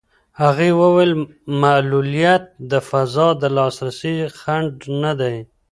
هغې 0.41 0.69
وویل 0.81 1.11
معلولیت 1.61 2.43
د 2.71 2.73
فضا 2.89 3.27
د 3.41 3.43
لاسرسي 3.57 4.15
خنډ 4.39 4.75
نه 5.03 5.11
دی. 5.19 5.37